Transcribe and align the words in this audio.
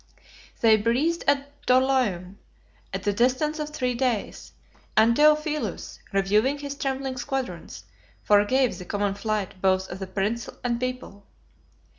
They 0.61 0.77
breathed 0.77 1.25
at 1.27 1.63
Dorylaeum, 1.67 2.39
at 2.91 3.03
the 3.03 3.13
distance 3.13 3.59
of 3.59 3.69
three 3.69 3.93
days; 3.93 4.51
and 4.97 5.15
Theophilus, 5.15 5.99
reviewing 6.11 6.57
his 6.57 6.73
trembling 6.73 7.17
squadrons, 7.17 7.83
forgave 8.23 8.79
the 8.79 8.85
common 8.85 9.13
flight 9.13 9.61
both 9.61 9.87
of 9.91 9.99
the 9.99 10.07
prince 10.07 10.49
and 10.63 10.79
people. 10.79 11.27